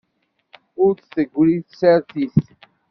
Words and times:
Ur 0.83 0.91
d-tegri 0.97 1.57
tsertit. 1.63 2.35